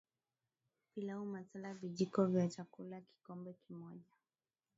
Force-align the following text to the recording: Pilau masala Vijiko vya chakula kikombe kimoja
Pilau 0.93 1.25
masala 1.25 1.73
Vijiko 1.73 2.25
vya 2.25 2.47
chakula 2.49 3.01
kikombe 3.01 3.53
kimoja 3.53 4.09